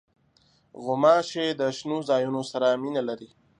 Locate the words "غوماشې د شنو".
0.83-1.97